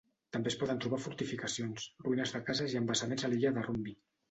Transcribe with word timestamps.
També 0.35 0.49
es 0.51 0.55
poden 0.61 0.79
trobar 0.85 0.99
fortificacions, 1.03 1.85
ruïnes 2.07 2.35
de 2.39 2.43
cases 2.49 2.75
i 2.77 2.83
embassaments 2.83 3.29
a 3.31 3.35
l'illa 3.35 3.57
de 3.61 3.71
Romvi. 3.71 3.99